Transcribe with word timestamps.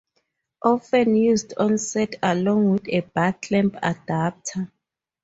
Often 0.63 1.15
used 1.15 1.53
on 1.59 1.77
set 1.77 2.15
along 2.23 2.71
with 2.71 2.87
a 2.87 3.01
bar 3.01 3.33
clamp 3.33 3.75
adapter. 3.83 4.71